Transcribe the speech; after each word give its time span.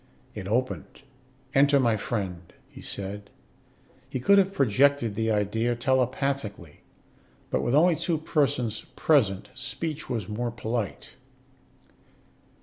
It 0.33 0.47
opened. 0.47 1.03
"Enter, 1.53 1.79
my 1.79 1.95
friend," 1.95 2.51
he 2.67 2.81
said. 2.81 3.29
He 4.09 4.19
could 4.19 4.39
have 4.39 4.51
projected 4.51 5.13
the 5.13 5.29
idea 5.29 5.75
telepathically; 5.75 6.81
but 7.51 7.61
with 7.61 7.75
only 7.75 7.97
two 7.97 8.17
persons 8.17 8.81
present, 8.95 9.51
speech 9.53 10.09
was 10.09 10.27
more 10.27 10.49
polite. 10.49 11.17